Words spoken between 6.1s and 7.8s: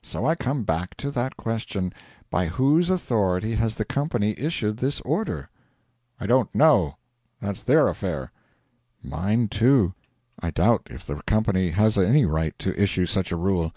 'I don't know. That's